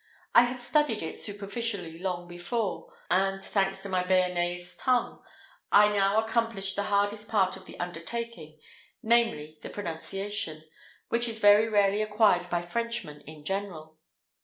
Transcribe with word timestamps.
I 0.33 0.45
had 0.45 0.59
studied 0.59 1.03
it 1.03 1.19
superficially 1.19 1.99
long 1.99 2.27
before, 2.27 2.91
and, 3.11 3.45
thanks 3.45 3.83
to 3.83 3.89
my 3.89 4.03
Bearnaise 4.03 4.75
tongue, 4.75 5.23
I 5.71 5.89
now 5.93 6.17
accomplished 6.19 6.75
the 6.75 6.85
hardest 6.85 7.27
part 7.29 7.55
of 7.55 7.67
the 7.67 7.79
undertaking, 7.79 8.57
namely, 9.03 9.59
the 9.61 9.69
pronunciation, 9.69 10.63
which 11.09 11.27
is 11.27 11.37
very 11.37 11.69
rarely 11.69 12.01
acquired 12.01 12.49
by 12.49 12.63
Frenchmen 12.63 13.21
in 13.27 13.45
general. 13.45 13.99